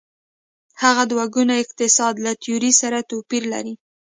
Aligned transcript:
هغه 0.83 1.03
دوه 1.11 1.25
ګونی 1.33 1.57
اقتصاد 1.63 2.15
له 2.25 2.31
تیورۍ 2.41 2.71
سره 2.81 3.07
توپیر 3.09 3.43
لري. 3.53 3.73